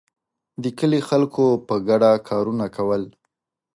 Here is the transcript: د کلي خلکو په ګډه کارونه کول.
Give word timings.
د 0.63 0.65
کلي 0.79 0.99
خلکو 1.09 1.45
په 1.67 1.75
ګډه 1.87 2.11
کارونه 2.29 2.65
کول. 2.75 3.03